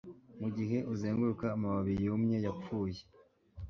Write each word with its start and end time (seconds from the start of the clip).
mugihe 0.41 0.77
uzenguruka 0.93 1.45
amababi 1.55 1.93
yumye, 2.03 2.37
yapfuye 2.45 3.01